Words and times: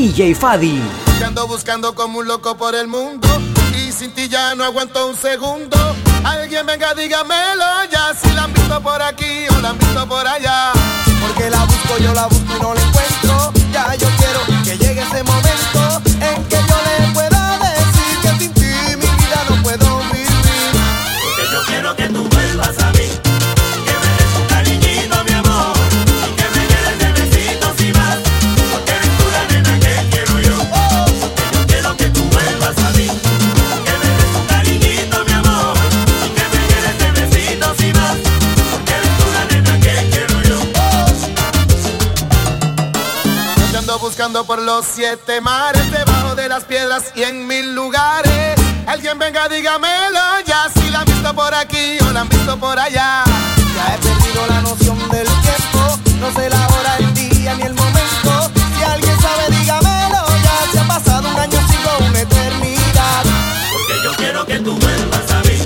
DJ 0.00 0.34
Fadi. 0.34 0.80
Te 1.18 1.26
ando 1.26 1.46
buscando 1.46 1.94
como 1.94 2.20
un 2.20 2.26
loco 2.26 2.56
por 2.56 2.74
el 2.74 2.88
mundo 2.88 3.28
y 3.76 3.92
sin 3.92 4.10
ti 4.12 4.30
ya 4.30 4.54
no 4.54 4.64
aguanto 4.64 5.06
un 5.06 5.14
segundo. 5.14 5.76
Alguien 6.24 6.64
venga, 6.64 6.94
dígamelo 6.94 7.66
ya 7.92 8.14
si 8.14 8.32
la 8.32 8.44
han 8.44 8.52
visto 8.54 8.80
por 8.80 9.02
aquí 9.02 9.44
o 9.50 9.60
la 9.60 9.68
han 9.68 9.78
visto 9.78 10.08
por 10.08 10.26
allá. 10.26 10.72
Porque 11.20 11.50
la 11.50 11.64
busco, 11.64 11.98
yo 11.98 12.14
la 12.14 12.26
busco 12.28 12.56
y 12.56 12.62
no 12.62 12.72
la 12.72 12.80
encuentro. 12.80 13.52
Ya 13.74 13.94
yo 13.96 14.08
quiero 14.16 14.40
que 14.64 14.78
llegue 14.78 15.02
ese 15.02 15.22
momento 15.22 15.79
Por 44.30 44.62
los 44.62 44.86
siete 44.86 45.40
mares, 45.40 45.90
debajo 45.90 46.36
de 46.36 46.48
las 46.48 46.62
piedras 46.64 47.12
y 47.16 47.24
en 47.24 47.48
mil 47.48 47.74
lugares. 47.74 48.54
Alguien 48.86 49.18
venga, 49.18 49.48
dígamelo 49.48 50.20
ya, 50.46 50.68
si 50.72 50.88
la 50.88 51.00
han 51.00 51.04
visto 51.04 51.34
por 51.34 51.52
aquí 51.52 51.98
o 52.08 52.12
la 52.12 52.20
han 52.20 52.28
visto 52.28 52.56
por 52.56 52.78
allá. 52.78 53.24
Ya 53.74 53.94
he 53.94 53.98
perdido 53.98 54.46
la 54.48 54.60
noción 54.62 54.98
del 55.10 55.26
tiempo, 55.26 55.98
no 56.20 56.32
sé 56.32 56.48
la 56.48 56.66
hora, 56.68 56.96
el 56.98 57.12
día 57.12 57.54
ni 57.56 57.62
el 57.62 57.74
momento. 57.74 58.50
Si 58.78 58.84
alguien 58.84 59.20
sabe, 59.20 59.50
dígamelo 59.50 60.24
ya, 60.44 60.72
se 60.72 60.78
ha 60.78 60.84
pasado 60.86 61.28
un 61.28 61.38
año, 61.38 61.58
sigo 61.68 62.08
una 62.08 62.20
eternidad. 62.20 63.24
Porque 63.72 63.94
yo 64.04 64.12
quiero 64.16 64.46
que 64.46 64.58
tú 64.60 64.78
vuelvas 64.78 65.30
a 65.32 65.40
mí. 65.40 65.59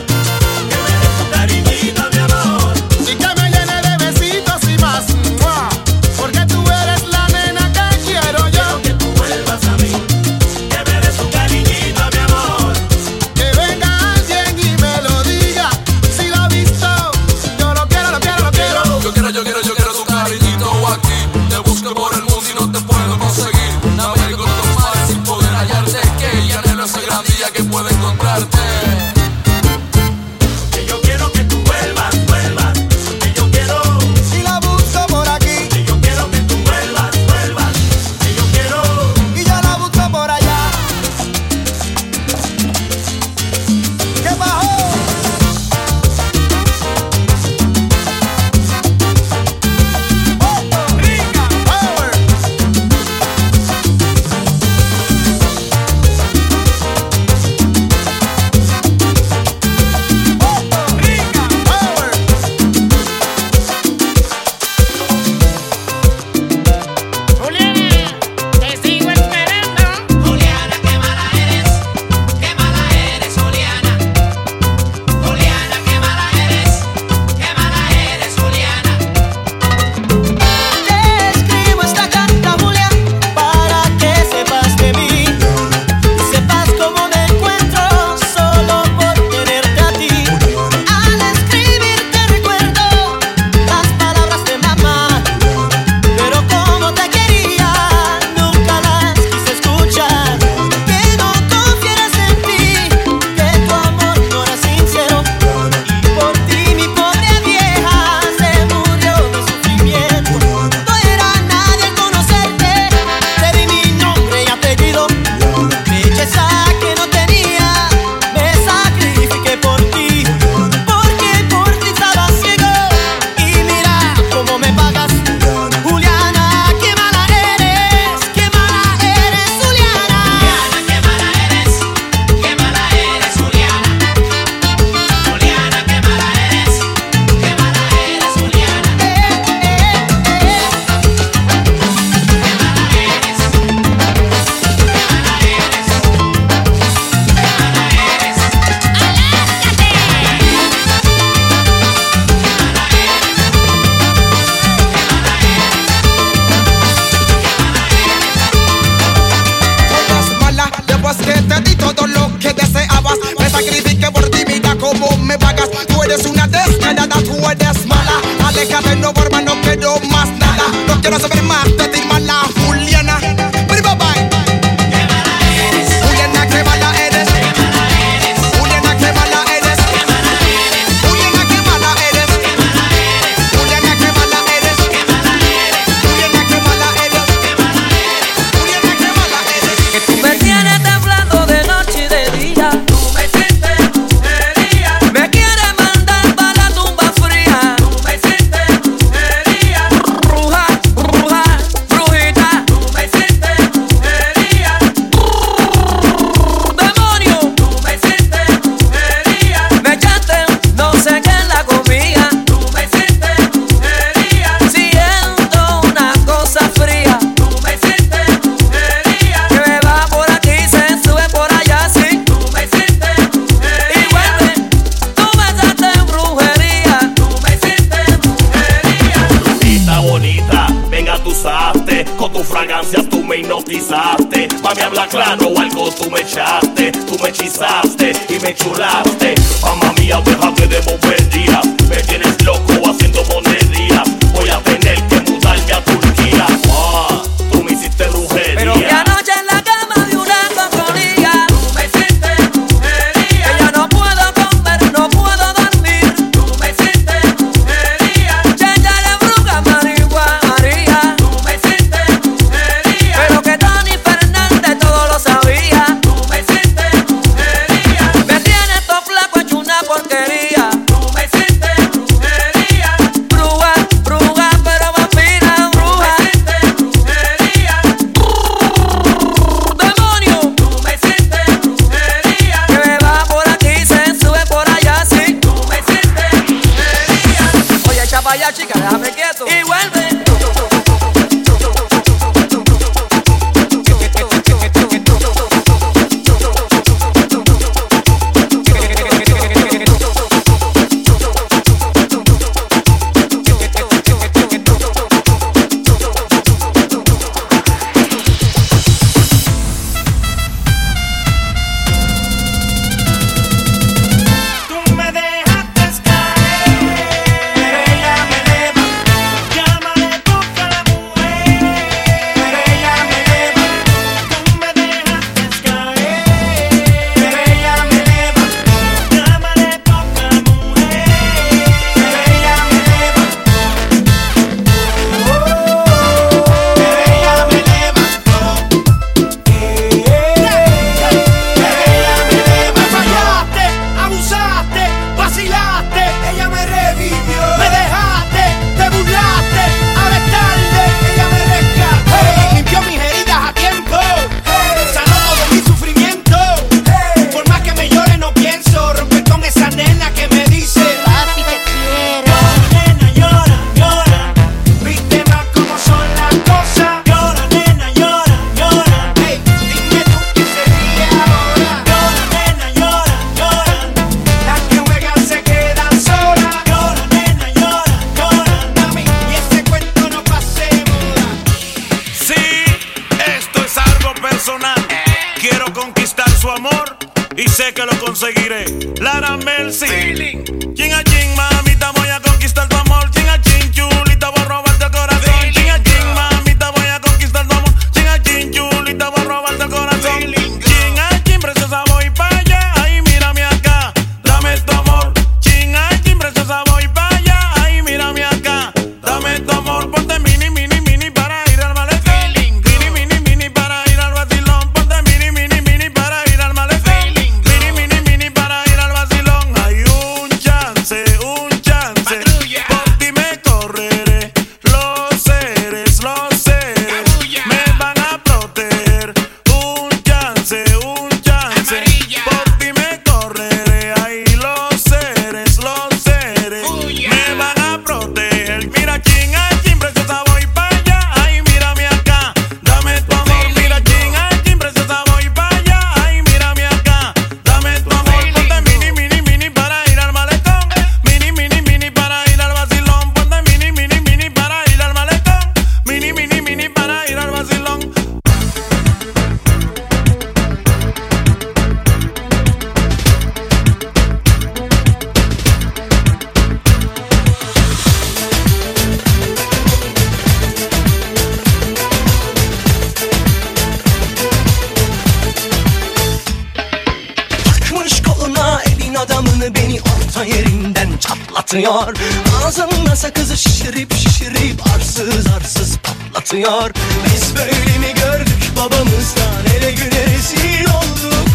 Aklımı 479.45 479.57
beni 479.57 479.81
orta 479.81 480.25
yerinden 480.25 480.89
çatlatıyor. 481.01 481.97
Ağzımda 482.45 482.97
sakızı 482.97 483.37
şişirip 483.37 483.95
şişirip 483.95 484.67
arsız 484.77 485.27
arsız 485.27 485.77
patlatıyor. 485.77 486.71
Biz 487.05 487.37
böyle 487.37 487.79
mi 487.79 487.95
gördük 487.95 488.51
babamızdan? 488.57 489.45
Hele 489.53 489.71
güne 489.73 490.07
rezil 490.07 490.65
olduk. 490.65 491.29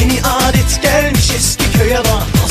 Yeni 0.00 0.22
adet 0.22 0.82
gelmiş 0.82 1.30
eski 1.36 1.78
köye 1.78 1.98
bak. 1.98 2.41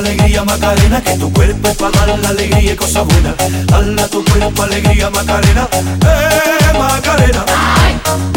alegría, 0.00 0.44
Macarena, 0.44 1.00
que 1.02 1.16
tu 1.16 1.32
cuerpo 1.32 1.74
para 1.74 2.06
dar 2.06 2.18
la 2.18 2.28
alegría 2.30 2.72
y 2.72 2.76
cosas 2.76 3.06
buenas. 3.06 3.34
Dala 3.66 4.08
tu 4.08 4.24
cuerpo 4.24 4.62
alegría, 4.62 5.10
Macarena, 5.10 5.68
eh, 5.72 6.78
Macarena. 6.78 7.44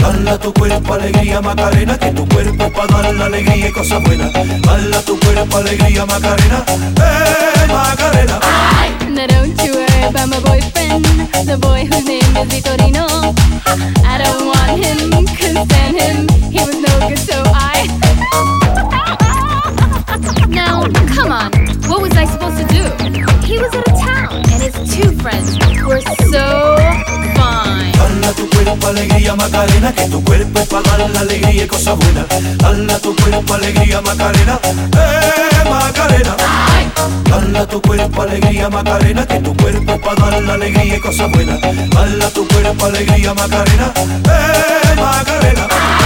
Dala 0.01 0.37
tu 0.37 0.53
cuerpo 0.53 0.93
alegría, 0.93 1.41
Macarena, 1.41 1.97
que 1.97 2.11
tu 2.11 2.27
cuerpo 2.27 2.71
para 2.71 3.01
dar 3.01 3.13
la 3.15 3.25
alegría 3.25 3.69
y 3.69 3.71
cosas 3.71 4.03
buenas. 4.03 4.31
Dala 4.33 5.01
tu 5.01 5.19
cuerpo 5.19 5.57
alegría, 5.57 6.05
Macarena, 6.05 6.63
eh, 6.67 7.67
Macarena. 7.67 8.39
Now 9.13 9.27
don't 9.27 10.29
my 10.29 10.39
boyfriend, 10.41 11.05
the 11.45 11.57
boy 11.61 11.85
whose 11.85 12.05
name 12.05 12.35
is 12.37 12.47
Vitorino. 12.51 13.07
I 14.03 14.17
don't 14.17 14.47
want 14.47 14.83
him, 14.83 15.25
couldn't 15.37 15.65
stand 15.69 15.97
him, 15.97 16.27
he 16.51 16.59
was 16.59 16.75
no 16.75 17.07
good, 17.07 17.19
so 17.19 17.41
I. 17.45 17.87
now, 20.49 20.87
come 21.15 21.31
on. 21.31 21.52
was 22.03 22.17
I 22.17 22.25
supposed 22.25 22.57
to 22.59 22.67
do? 22.67 22.83
He 23.47 23.57
was 23.59 23.73
out 23.73 23.87
of 23.87 23.95
town, 23.95 24.35
and 24.51 24.61
his 24.61 24.75
two 24.93 25.09
friends 25.23 25.55
were 25.87 26.03
so 26.27 26.75
fine. 27.39 27.93
Dala 27.95 28.29
tu 28.35 28.45
cuerpo 28.49 28.87
alegría 28.87 29.35
Macarena, 29.35 29.93
que 29.93 30.09
tu 30.09 30.21
cuerpo 30.23 30.65
para 30.65 30.97
dar 30.97 31.09
la 31.09 31.21
alegría 31.21 31.63
y 31.63 31.67
cosas 31.67 31.97
buenas. 31.97 32.25
Dala 32.57 32.99
tu 32.99 33.15
cuerpo 33.15 33.53
alegría 33.53 34.01
Macarena, 34.01 34.59
eh 34.65 35.69
Macarena. 35.69 36.35
Dala 37.29 37.65
tu 37.67 37.81
cuerpo 37.81 38.21
alegría 38.21 38.69
Macarena, 38.69 39.25
que 39.25 39.39
tu 39.39 39.55
cuerpo 39.55 39.97
para 40.01 40.29
dar 40.29 40.43
la 40.43 40.53
alegría 40.55 40.97
y 40.97 40.99
cosas 40.99 41.31
buenas. 41.31 41.61
Dala 41.61 42.29
tu 42.31 42.45
cuerpo 42.47 42.85
alegría 42.85 43.33
Macarena, 43.33 43.93
eh 43.95 44.95
Macarena. 44.97 46.02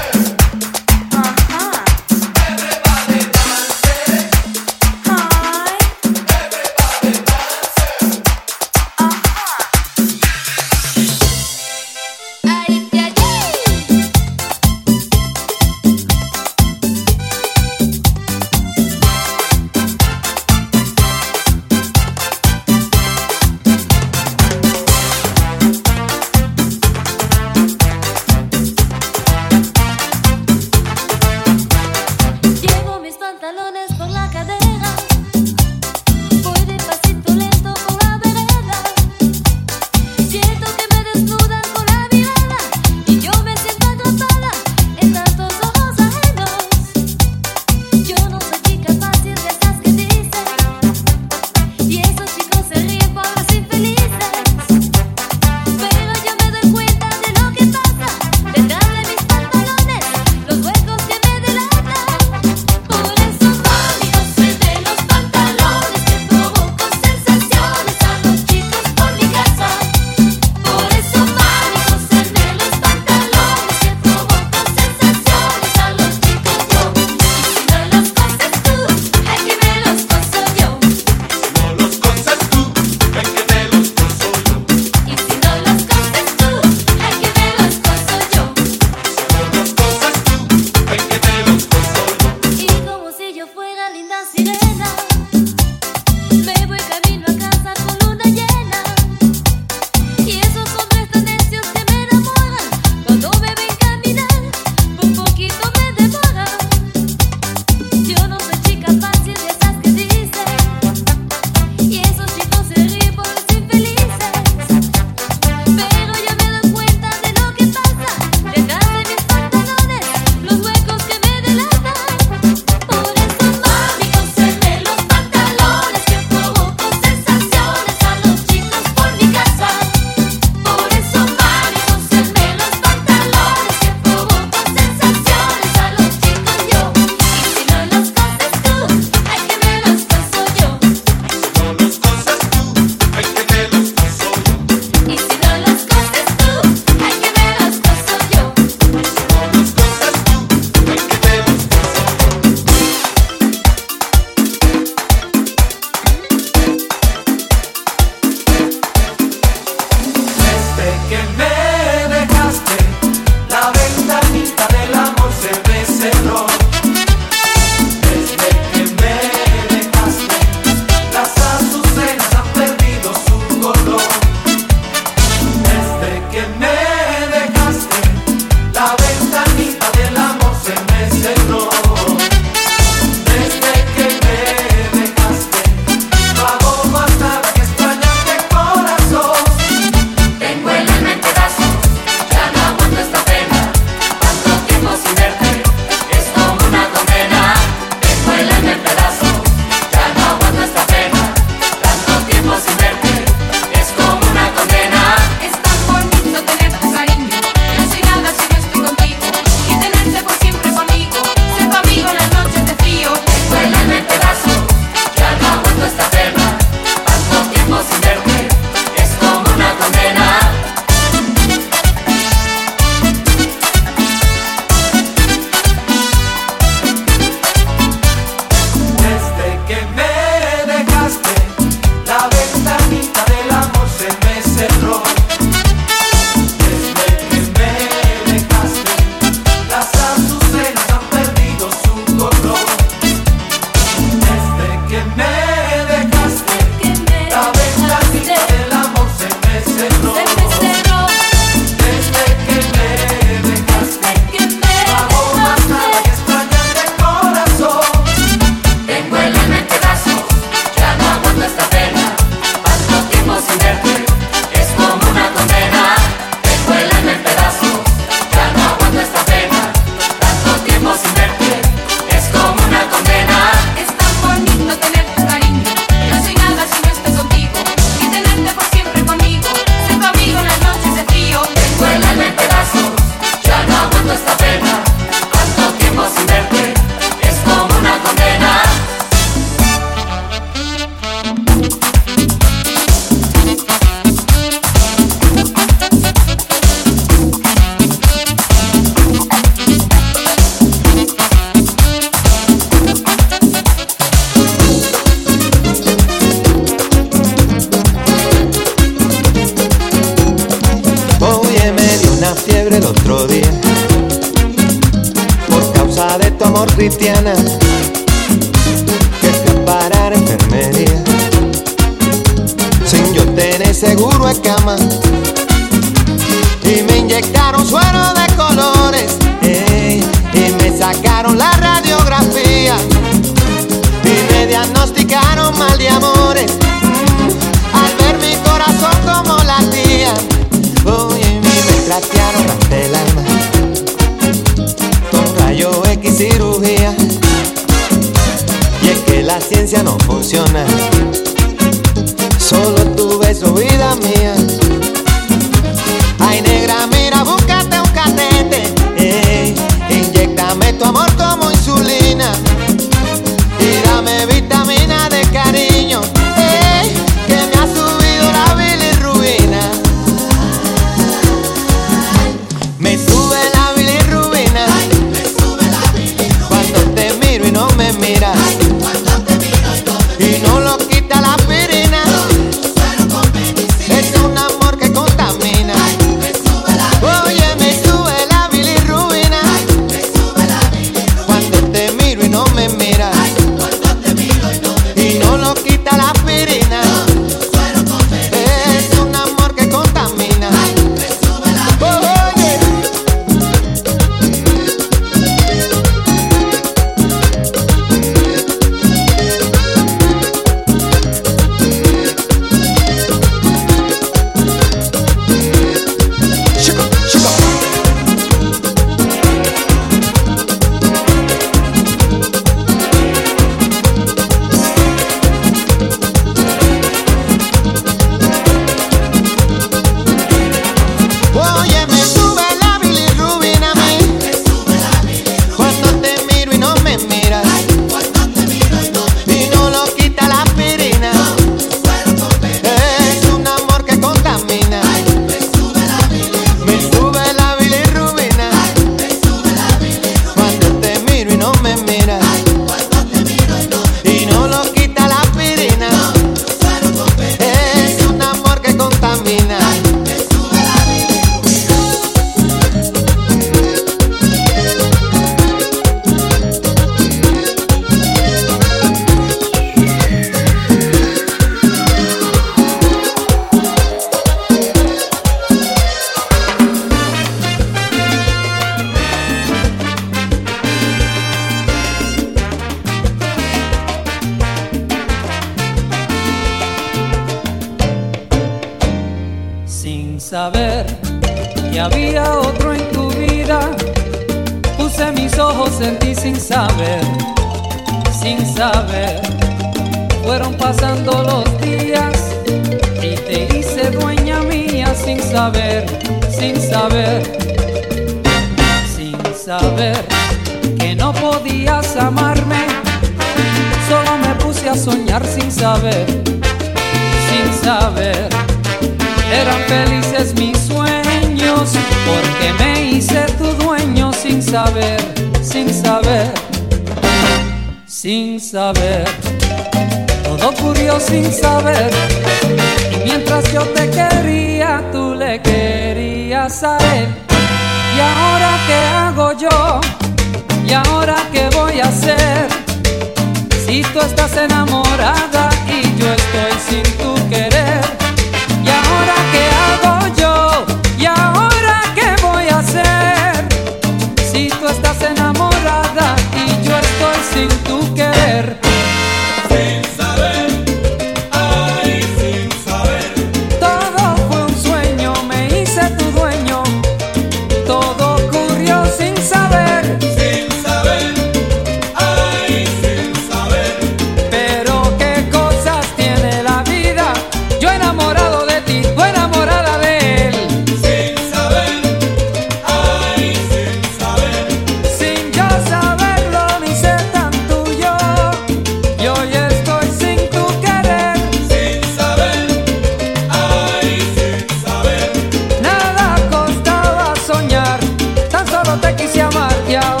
Solo 598.71 598.79
te 598.83 598.95
quise 598.95 599.21
amar. 599.21 599.51
Y 599.67 599.75
ahora 599.75 600.00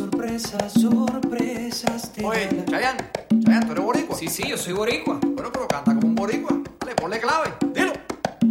sorpresas, 0.00 0.72
sorpresas 0.72 2.12
te 2.12 2.24
Oye. 2.24 2.48
Chayanne, 2.70 3.04
Chayanne, 3.44 3.66
¿tú 3.66 3.72
eres 3.72 3.84
boricua? 3.84 4.16
Sí, 4.16 4.28
sí, 4.28 4.44
yo 4.48 4.56
soy 4.56 4.72
boricua. 4.72 5.18
Bueno, 5.22 5.50
pero 5.52 5.68
canta 5.68 5.94
como 5.94 6.06
un 6.06 6.14
boricua. 6.14 6.58
Dale, 6.80 6.94
ponle 6.94 7.20
clave. 7.20 7.52
Dilo. 7.74 7.92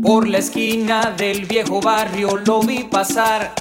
Por 0.01 0.27
la 0.27 0.37
esquina 0.37 1.11
del 1.17 1.45
viejo 1.45 1.81
barrio 1.81 2.37
lo 2.37 2.61
vi 2.61 2.83
pasar. 2.83 3.53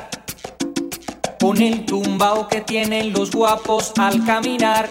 con 1.41 1.63
el 1.63 1.87
tumbao 1.87 2.49
que 2.49 2.61
tienen 2.61 3.13
los 3.13 3.31
guapos 3.31 3.93
al 3.97 4.25
caminar. 4.27 4.89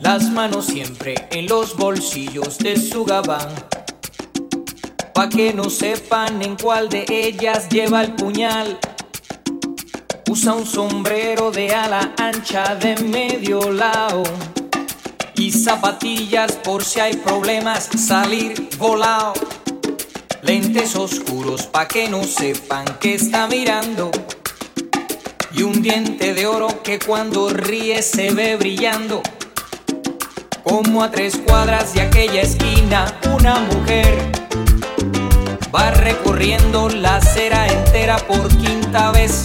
Las 0.00 0.30
manos 0.30 0.66
siempre 0.66 1.14
en 1.30 1.48
los 1.48 1.76
bolsillos 1.76 2.58
de 2.58 2.76
su 2.76 3.04
gabán. 3.04 3.48
Pa' 5.14 5.28
que 5.28 5.52
no 5.54 5.70
sepan 5.70 6.42
en 6.42 6.56
cuál 6.56 6.88
de 6.88 7.04
ellas 7.08 7.68
lleva 7.68 8.02
el 8.02 8.14
puñal. 8.14 8.78
Usa 10.32 10.54
un 10.54 10.64
sombrero 10.64 11.50
de 11.50 11.74
ala 11.74 12.14
ancha 12.16 12.74
de 12.76 12.96
medio 12.96 13.70
lado. 13.70 14.22
Y 15.36 15.52
zapatillas 15.52 16.52
por 16.52 16.82
si 16.82 17.00
hay 17.00 17.18
problemas 17.18 17.90
salir 17.98 18.70
volado. 18.78 19.34
Lentes 20.40 20.96
oscuros 20.96 21.64
pa' 21.64 21.86
que 21.86 22.08
no 22.08 22.24
sepan 22.24 22.86
que 22.98 23.12
está 23.12 23.46
mirando. 23.46 24.10
Y 25.52 25.64
un 25.64 25.82
diente 25.82 26.32
de 26.32 26.46
oro 26.46 26.82
que 26.82 26.98
cuando 26.98 27.50
ríe 27.50 28.00
se 28.00 28.30
ve 28.30 28.56
brillando. 28.56 29.20
Como 30.62 31.04
a 31.04 31.10
tres 31.10 31.36
cuadras 31.46 31.92
de 31.92 32.00
aquella 32.00 32.40
esquina, 32.40 33.20
una 33.36 33.58
mujer 33.60 34.32
va 35.74 35.90
recorriendo 35.90 36.88
la 36.88 37.16
acera 37.16 37.66
entera 37.66 38.16
por 38.16 38.48
quinta 38.56 39.12
vez. 39.12 39.44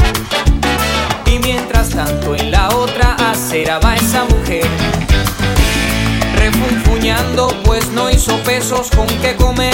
Y 1.31 1.39
mientras 1.39 1.91
tanto 1.91 2.35
en 2.35 2.51
la 2.51 2.67
otra 2.75 3.15
acera 3.31 3.79
va 3.79 3.95
esa 3.95 4.25
mujer. 4.25 4.67
Refunfuñando, 6.35 7.47
pues 7.63 7.87
no 7.91 8.09
hizo 8.09 8.35
pesos 8.39 8.89
con 8.93 9.07
qué 9.21 9.37
comer. 9.37 9.73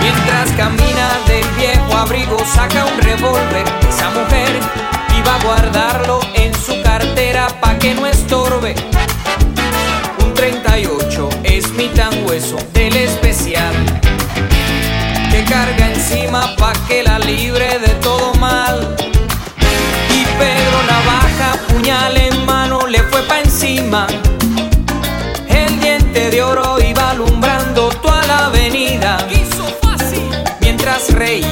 Mientras 0.00 0.52
camina 0.56 1.08
del 1.26 1.44
viejo 1.56 1.96
abrigo, 1.96 2.36
saca 2.44 2.84
un 2.84 2.96
revólver. 3.00 3.64
Esa 3.88 4.10
mujer 4.10 4.50
iba 5.18 5.34
a 5.34 5.42
guardarlo 5.42 6.20
en 6.34 6.54
su 6.54 6.80
cartera 6.82 7.48
pa' 7.60 7.76
que 7.80 7.92
no 7.96 8.06
estorbe. 8.06 8.76
Un 10.24 10.32
38 10.32 11.28
es 11.42 11.68
mi 11.72 11.88
tan 11.88 12.24
hueso 12.24 12.56
del 12.72 12.96
especial 12.98 13.74
que 15.32 15.42
carga 15.42 15.90
encima 15.92 16.54
pa' 16.54 16.72
que 16.86 17.02
la 17.02 17.18
libre 17.18 17.80
de 17.80 17.94
todo 18.00 18.32
mal. 18.34 19.01
Puñal 21.82 22.16
en 22.16 22.46
mano, 22.46 22.86
le 22.86 23.00
fue 23.02 23.22
pa' 23.22 23.40
encima. 23.40 24.06
El 25.48 25.80
diente 25.80 26.30
de 26.30 26.40
oro 26.40 26.78
iba 26.80 27.10
alumbrando 27.10 27.88
toda 27.88 28.22
la 28.22 28.46
avenida. 28.46 29.18
Mientras 30.60 31.12
reía, 31.12 31.51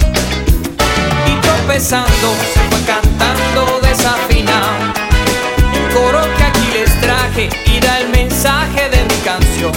Tropezando 1.61 2.35
se 2.53 2.59
fue 2.59 2.85
cantando 2.85 3.79
desafinado. 3.81 4.93
El 5.75 5.93
coro 5.93 6.21
que 6.35 6.43
aquí 6.43 6.67
les 6.73 6.99
traje 6.99 7.49
y 7.67 7.79
da 7.79 7.99
el 7.99 8.09
mensaje 8.09 8.89
de 8.89 9.03
mi 9.03 9.21
canción. 9.23 9.71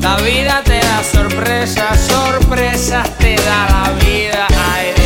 La 0.00 0.16
vida 0.18 0.62
te 0.64 0.78
da 0.78 1.02
sorpresas, 1.02 1.98
sorpresas 2.06 3.10
te 3.18 3.34
da 3.34 3.66
la 3.70 3.90
vida, 4.04 4.46
ay 4.72 4.97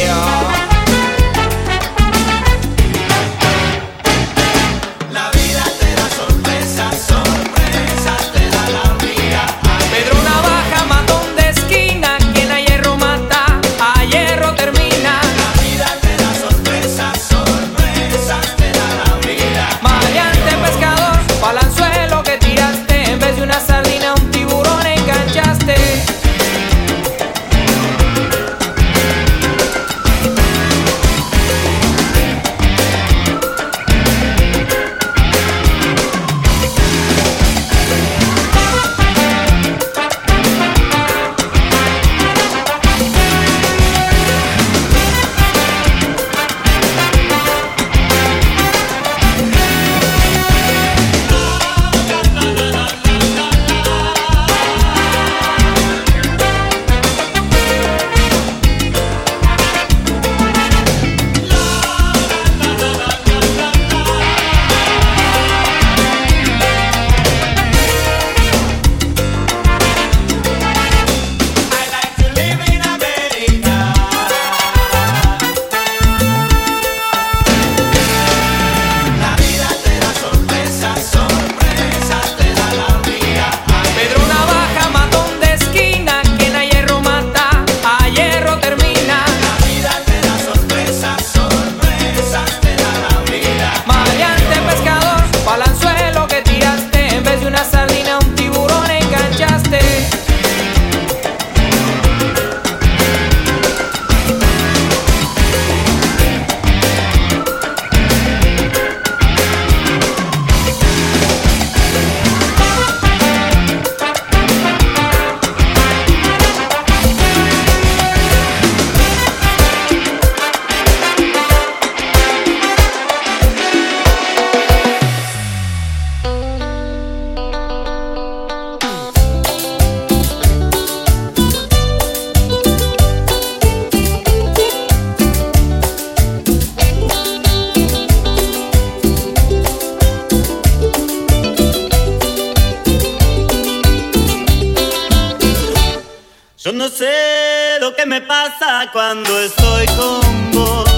que 148.03 148.07
me 148.07 148.20
pasa 148.20 148.88
cuando 148.92 149.38
estoy 149.38 149.86
con 149.96 150.50
vos. 150.53 150.90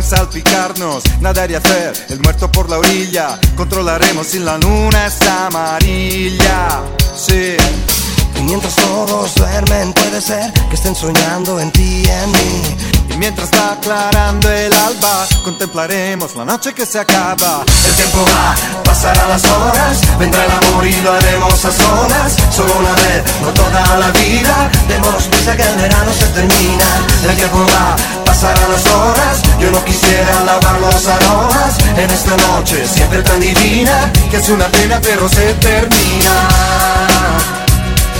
Podrán 0.00 0.02
salpicarnos. 0.02 1.02
Nadar 1.20 1.50
y 1.50 1.54
hacer 1.54 1.92
el 2.08 2.20
muerto 2.20 2.50
por 2.50 2.68
la 2.68 2.78
orilla, 2.78 3.38
controlaremos 3.56 4.26
si 4.26 4.38
la 4.38 4.56
luna 4.58 5.06
está 5.06 5.46
amarilla. 5.46 6.82
Sí. 7.16 7.56
Y 8.36 8.42
mientras 8.42 8.74
todos 8.76 9.34
duermen, 9.34 9.92
puede 9.92 10.20
ser 10.20 10.52
que 10.68 10.74
estén 10.74 10.94
soñando 10.94 11.60
en 11.60 11.70
ti 11.72 12.02
y 12.04 12.08
en 12.08 12.32
mí. 12.32 12.76
Y 13.10 13.16
mientras 13.16 13.50
va 13.50 13.72
aclarando 13.72 14.50
el 14.50 14.72
alba, 14.72 15.26
contemplaremos 15.44 16.36
la 16.36 16.44
noche 16.44 16.72
que 16.72 16.86
se 16.86 17.00
acaba. 17.00 17.64
El 17.86 17.94
tiempo 17.94 18.24
va, 18.24 18.54
pasarán 18.84 19.28
las 19.28 19.44
horas, 19.44 20.00
vendrá 20.18 20.44
el 20.44 20.50
amor 20.52 20.86
y 20.86 20.96
lo 21.02 21.12
haremos 21.12 21.64
a 21.64 21.72
solas. 21.72 22.36
Solo 22.50 22.72
una 22.78 22.92
vez, 22.94 23.22
no 23.42 23.52
toda 23.52 23.98
la 23.98 24.10
vida. 24.12 24.70
Démonos 24.88 25.24
prisa 25.24 25.56
que 25.56 25.62
el 25.62 25.76
verano 25.76 26.12
se 26.18 26.26
termina. 26.28 26.86
El 27.28 27.36
tiempo 27.36 27.58
va, 27.58 27.96
pasarán 28.40 28.72
las 28.72 28.86
horas. 28.86 29.42
Yo 29.60 29.70
no 29.70 29.84
quisiera 29.84 30.44
lavar 30.44 30.80
los 30.80 31.06
aromas 31.06 31.78
en 31.96 32.10
esta 32.10 32.36
noche 32.48 32.86
siempre 32.86 33.22
tan 33.22 33.40
divina. 33.40 34.10
Que 34.30 34.38
es 34.38 34.48
una 34.48 34.66
pena, 34.68 34.98
pero 35.02 35.28
se 35.28 35.52
termina. 35.54 36.48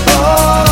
Na 0.05 0.70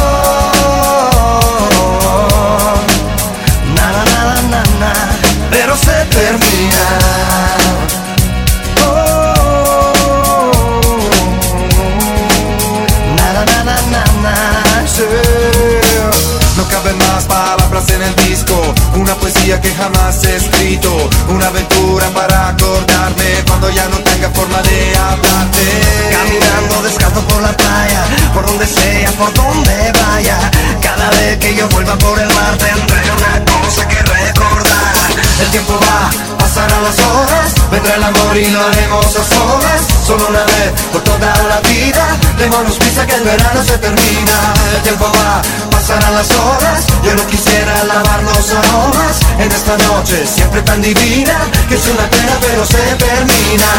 jamás 19.77 20.23
he 20.23 20.35
escrito, 20.35 21.09
una 21.29 21.47
aventura 21.47 22.07
para 22.09 22.49
acordarme 22.49 23.43
cuando 23.47 23.69
ya 23.69 23.87
no 23.89 23.97
tenga 23.97 24.29
forma 24.31 24.61
de 24.61 24.97
hablarte. 24.97 25.65
Caminando 26.11 26.81
descalzo 26.83 27.21
por 27.27 27.41
la 27.41 27.51
playa, 27.55 28.03
por 28.33 28.45
donde 28.45 28.65
sea, 28.67 29.11
por 29.13 29.33
donde 29.33 29.91
vaya. 29.91 30.37
Cada 30.81 31.09
vez 31.11 31.37
que 31.37 31.55
yo 31.55 31.67
vuelva 31.69 31.95
por 31.97 32.19
el 32.19 32.27
mar 32.27 32.57
tendré 32.57 33.01
una 33.11 33.45
cosa 33.45 33.87
que 33.87 34.01
recordar. 34.01 34.93
El 35.41 35.47
tiempo 35.51 35.79
va, 35.79 36.37
pasarán 36.37 36.83
las 36.83 36.99
horas, 36.99 37.53
vendrá 37.71 37.95
el 37.95 38.03
amor 38.03 38.37
y 38.37 38.49
lo 38.49 38.65
haremos 38.65 39.05
a 39.05 39.23
solas. 39.23 39.81
Solo 40.05 40.27
una 40.27 40.43
vez 40.43 40.71
por 40.91 41.01
toda 41.03 41.31
la 41.47 41.59
vida, 41.69 41.98
démonos 42.39 42.77
prisa 42.77 43.05
que 43.05 43.15
el 43.15 43.23
verano 43.23 43.63
se 43.63 43.77
termina. 43.77 44.37
El 44.75 44.81
tiempo 44.81 45.05
va, 45.05 45.41
pasarán 45.69 46.15
las 46.15 46.31
horas, 46.31 46.85
yo 47.03 47.13
no 47.13 47.27
quisiera 47.27 47.83
lavar 47.83 48.23
los 48.23 48.49
aromas. 48.51 49.15
En 49.39 49.51
esta 49.51 49.77
noche 49.77 50.25
siempre 50.25 50.61
tan 50.61 50.81
divina, 50.81 51.37
que 51.67 51.75
es 51.75 51.87
una 51.87 52.09
pena 52.09 52.33
pero 52.41 52.65
se 52.65 52.83
termina. 52.95 53.69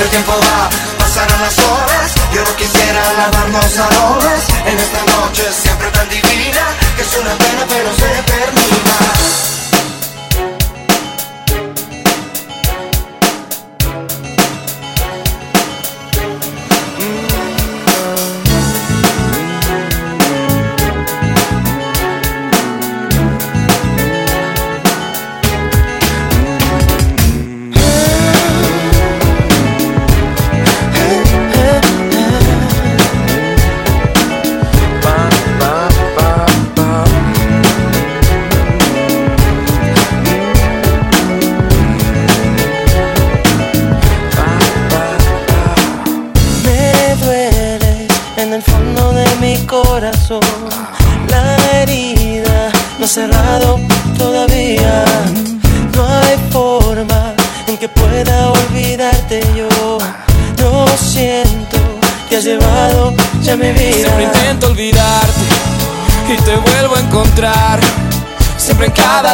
El 0.00 0.08
tiempo 0.10 0.32
va, 0.32 0.70
pasarán 0.98 1.40
las 1.40 1.58
horas. 1.58 2.14
Yo 2.32 2.42
no 2.44 2.56
quisiera 2.56 3.00
lavar 3.18 3.48
los 3.50 3.78
aromas. 3.78 4.54
En 4.66 4.78
esta 4.78 5.00
noche 5.12 5.42
siempre 5.52 5.90
tan 5.90 6.08
divina 6.08 6.64
Que 6.96 7.02
es 7.02 7.16
una 7.20 7.34
pena 7.36 7.66
pero 7.68 7.94
se 7.94 8.22
termina 8.22 8.53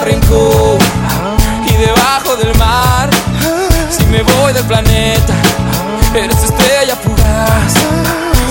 y 0.02 1.76
debajo 1.76 2.34
del 2.36 2.56
mar. 2.56 3.10
Si 3.90 4.02
me 4.06 4.22
voy 4.22 4.52
del 4.54 4.64
planeta, 4.64 5.34
eres 6.14 6.42
estrella 6.42 6.96
fugaz. 6.96 7.74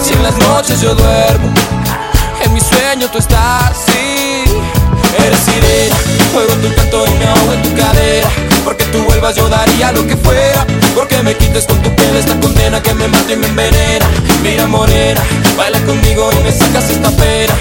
Si 0.03 0.13
en 0.13 0.21
las 0.21 0.37
noches 0.37 0.79
yo 0.79 0.93
duermo, 0.93 1.51
en 2.43 2.53
mi 2.53 2.61
sueño 2.61 3.07
tú 3.11 3.17
estás. 3.17 3.75
Sí, 3.87 4.43
eres 5.25 5.39
sirena, 5.39 5.95
oigo 6.37 6.53
tu 6.53 6.75
canto 6.75 7.05
y 7.07 7.17
me 7.17 7.25
ahogo 7.25 7.53
en 7.53 7.63
tu 7.63 7.75
cadera. 7.75 8.29
Porque 8.63 8.83
tú 8.85 8.99
vuelvas 9.05 9.35
yo 9.35 9.49
daría 9.49 9.91
lo 9.91 10.05
que 10.05 10.17
fuera. 10.17 10.67
Porque 10.93 11.23
me 11.23 11.35
quites 11.35 11.65
con 11.65 11.81
tu 11.81 11.89
piel 11.95 12.15
esta 12.15 12.39
condena 12.39 12.79
que 12.83 12.93
me 12.93 13.07
mata 13.07 13.33
y 13.33 13.37
me 13.37 13.47
envenena. 13.47 14.05
Mira 14.43 14.67
morena, 14.67 15.21
baila 15.57 15.79
conmigo 15.79 16.29
y 16.31 16.43
me 16.43 16.51
sacas 16.51 16.91
esta 16.91 17.09
pena. 17.09 17.55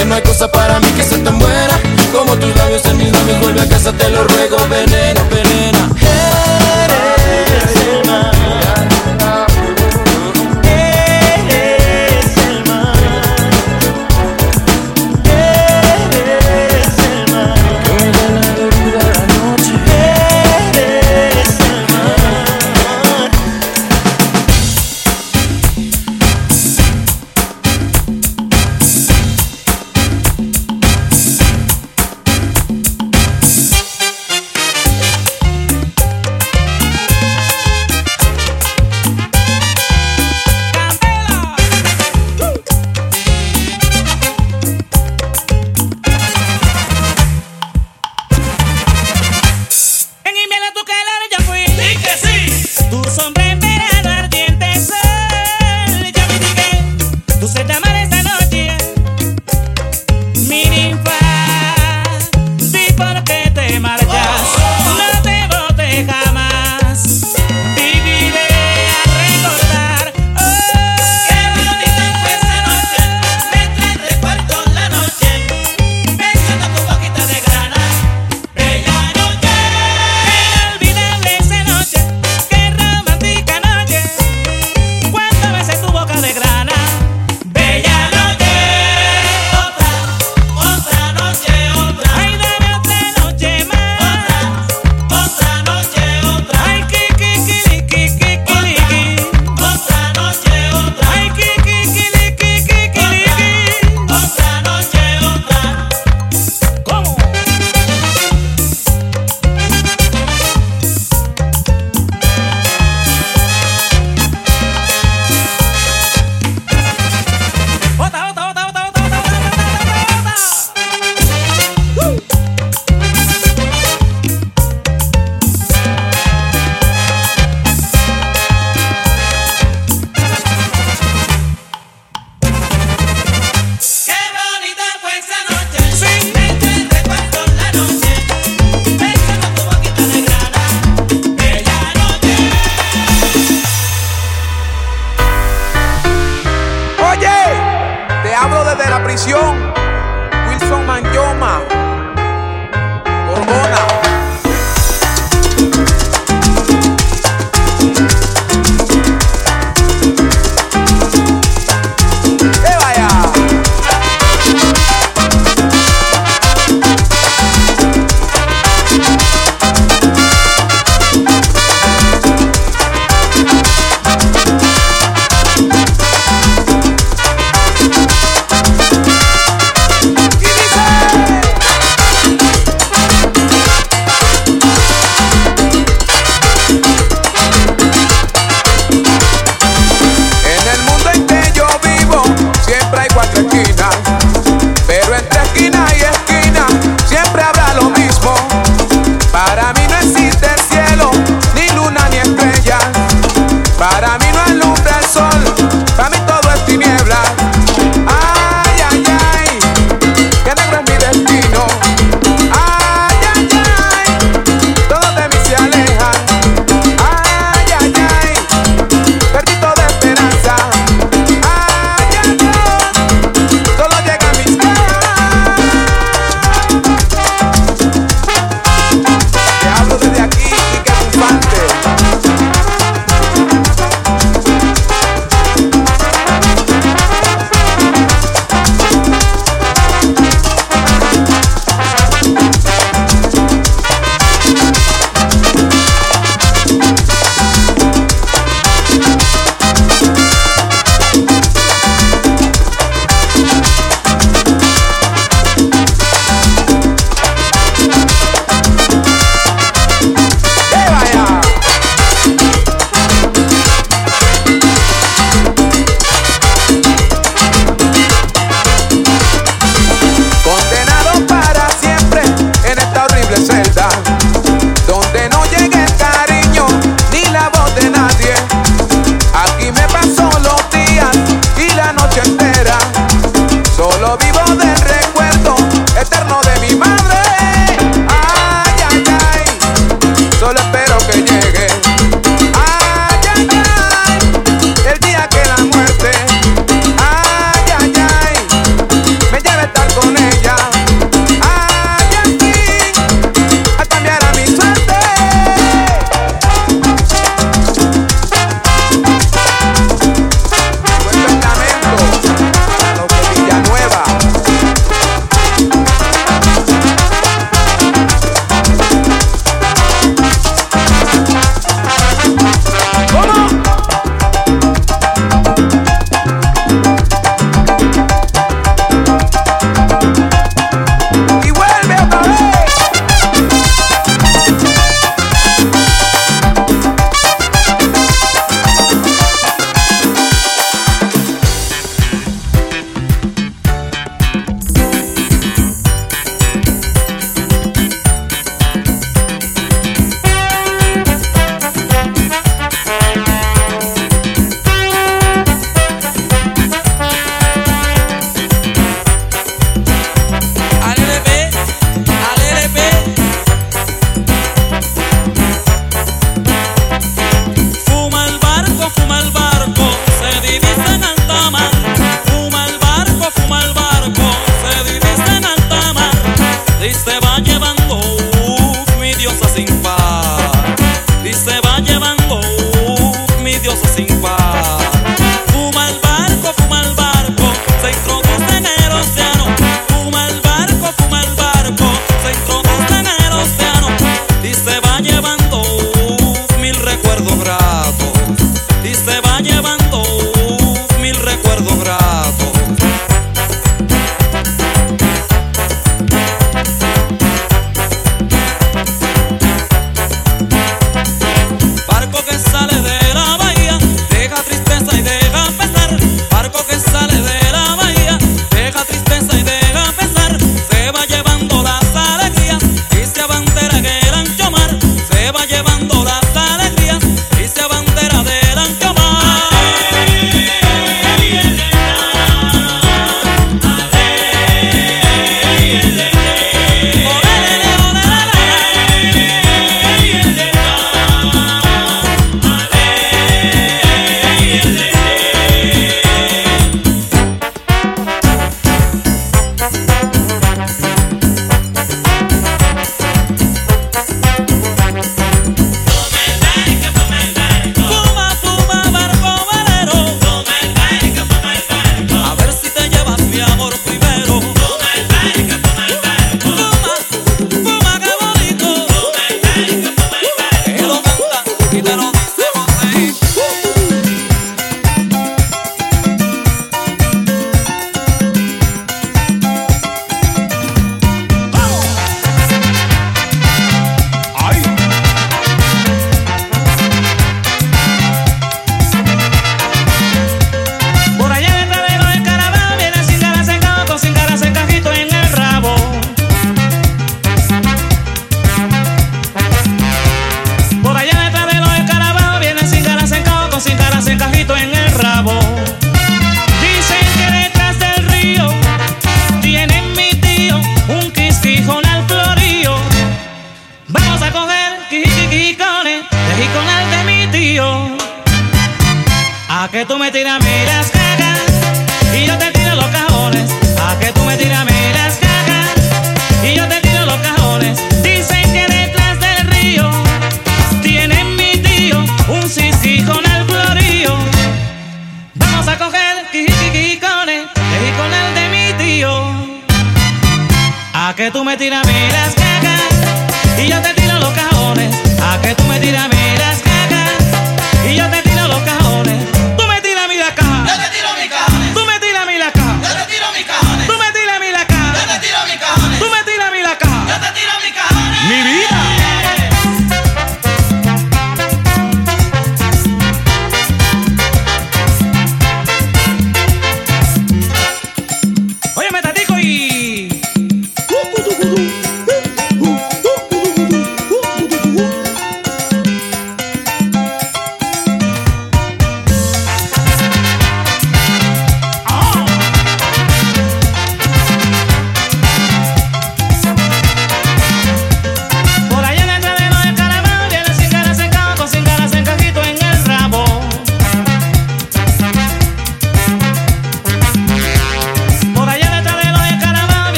Porque 0.00 0.08
no 0.08 0.14
hay 0.14 0.22
cosa 0.22 0.50
para 0.50 0.80
mí 0.80 0.86
que 0.96 1.02
sea 1.02 1.22
tan 1.22 1.38
buena 1.38 1.78
como 2.10 2.34
tus 2.36 2.56
labios 2.56 2.82
en 2.86 2.96
mis 2.96 3.12
labios. 3.12 3.38
Vuelve 3.42 3.60
a 3.60 3.68
casa, 3.68 3.92
te 3.92 4.08
lo 4.08 4.24
ruego, 4.24 4.56
venena, 4.70 5.22
venena. 5.24 5.90
Eres 7.36 7.76
el 7.76 8.10
mar. 8.10 8.79